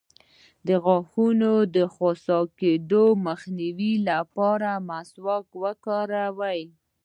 [0.67, 6.61] د غاښونو د خوسا کیدو مخنیوي لپاره مسواک وکاروئ